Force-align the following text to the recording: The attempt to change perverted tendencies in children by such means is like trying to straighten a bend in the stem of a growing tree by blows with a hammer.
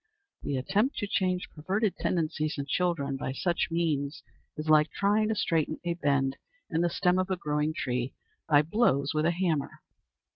The 0.41 0.57
attempt 0.57 0.97
to 0.97 1.07
change 1.07 1.51
perverted 1.51 1.95
tendencies 1.95 2.55
in 2.57 2.65
children 2.65 3.17
by 3.17 3.33
such 3.33 3.67
means 3.69 4.23
is 4.57 4.67
like 4.67 4.89
trying 4.89 5.29
to 5.29 5.35
straighten 5.35 5.79
a 5.85 5.93
bend 5.93 6.37
in 6.71 6.81
the 6.81 6.89
stem 6.89 7.19
of 7.19 7.29
a 7.29 7.37
growing 7.37 7.71
tree 7.71 8.15
by 8.49 8.63
blows 8.63 9.13
with 9.13 9.27
a 9.27 9.31
hammer. 9.31 9.83